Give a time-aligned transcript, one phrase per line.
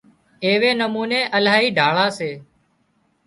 [0.43, 2.31] ايوي نموني الاهي ڍاۯا سي